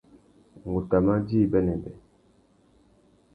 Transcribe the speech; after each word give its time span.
Ngu 0.65 0.79
tà 0.89 0.97
mà 1.05 1.15
djï 1.25 1.39
bênêbê. 1.51 1.91